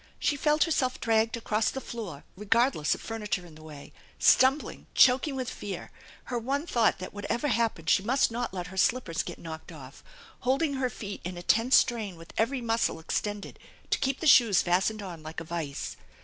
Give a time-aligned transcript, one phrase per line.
[0.17, 5.35] She felt herself dragged across the floor regardless of furniture in the way, stumbling, choking
[5.35, 5.91] with fear,
[6.23, 10.03] her one thought that whatever happened she must not let her slippers get knocked off;
[10.39, 13.59] hold ing her feet in a tense strain with every muscle extended
[13.91, 15.97] to keep the shoes fastened on like a vise.